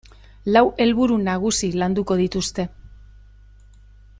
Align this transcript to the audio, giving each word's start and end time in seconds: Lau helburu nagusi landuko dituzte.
Lau 0.55 0.61
helburu 0.85 1.17
nagusi 1.27 1.69
landuko 1.81 2.17
dituzte. 2.23 2.67